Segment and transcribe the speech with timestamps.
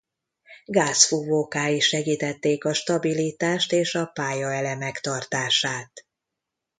[0.65, 6.05] Gázfúvókái segítették a stabilitást és a pályaelemek tartását.